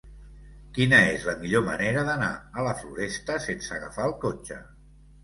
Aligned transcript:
Quina 0.77 1.01
és 1.09 1.27
la 1.27 1.35
millor 1.41 1.61
manera 1.67 2.05
d'anar 2.07 2.29
a 2.39 2.65
la 2.69 2.71
Floresta 2.79 3.37
sense 3.45 3.77
agafar 3.77 4.09
el 4.11 4.15
cotxe? 4.25 4.59